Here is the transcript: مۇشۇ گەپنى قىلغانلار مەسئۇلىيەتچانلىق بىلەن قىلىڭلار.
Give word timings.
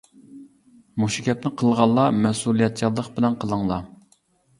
مۇشۇ 1.01 1.25
گەپنى 1.27 1.51
قىلغانلار 1.61 2.15
مەسئۇلىيەتچانلىق 2.21 3.11
بىلەن 3.19 3.37
قىلىڭلار. 3.45 3.85